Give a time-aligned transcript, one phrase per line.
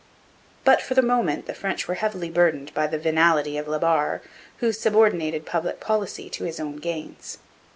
[0.63, 4.21] But for the moment the French were heavily burdened by the venality of La Barre,
[4.57, 7.37] who subordinated public policy to his own gains.